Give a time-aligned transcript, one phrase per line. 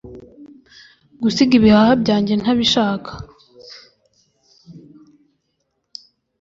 [1.21, 3.11] gusiga ibihaha byanjye ntabishaka